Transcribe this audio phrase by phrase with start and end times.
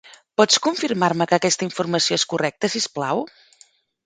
[0.41, 3.23] Pots confirmar-me que aquesta informació és correcta, si us plau?